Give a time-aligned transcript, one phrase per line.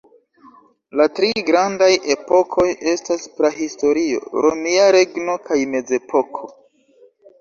[1.01, 6.51] La tri grandaj epokoj estas Prahistorio, Romia Regno kaj Mezepoko.